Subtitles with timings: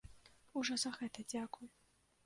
[0.61, 1.67] Ужо за гэта дзякуй.